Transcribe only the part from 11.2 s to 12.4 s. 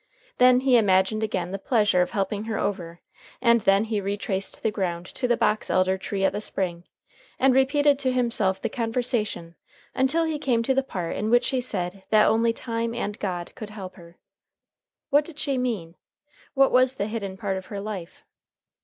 which she said that